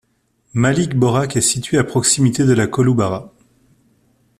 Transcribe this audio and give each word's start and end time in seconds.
Mali 0.55 0.87
Borak 0.87 1.37
est 1.37 1.41
situé 1.41 1.77
à 1.77 1.83
proximité 1.83 2.43
de 2.43 2.53
la 2.53 2.65
Kolubara. 2.65 3.31